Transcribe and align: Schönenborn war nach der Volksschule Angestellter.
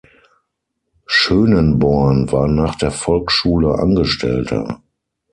Schönenborn 1.05 2.31
war 2.31 2.47
nach 2.47 2.73
der 2.73 2.89
Volksschule 2.89 3.77
Angestellter. 3.77 4.81